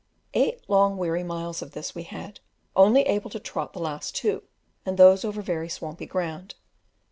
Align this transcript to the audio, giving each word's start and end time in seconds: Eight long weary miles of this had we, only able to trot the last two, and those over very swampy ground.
Eight 0.33 0.67
long 0.67 0.97
weary 0.97 1.23
miles 1.23 1.61
of 1.61 1.73
this 1.73 1.91
had 1.91 2.39
we, 2.39 2.41
only 2.75 3.03
able 3.03 3.29
to 3.29 3.39
trot 3.39 3.73
the 3.73 3.79
last 3.79 4.15
two, 4.15 4.41
and 4.83 4.97
those 4.97 5.23
over 5.23 5.43
very 5.43 5.69
swampy 5.69 6.07
ground. 6.07 6.55